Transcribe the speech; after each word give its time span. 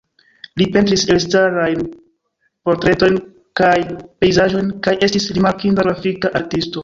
Li 0.59 0.65
pentris 0.75 1.01
elstarajn 1.15 1.83
portretojn 2.69 3.19
kaj 3.61 3.73
pejzaĝojn 4.25 4.71
kaj 4.87 4.95
estis 5.09 5.29
rimarkinda 5.37 5.89
grafika 5.89 6.35
artisto. 6.43 6.79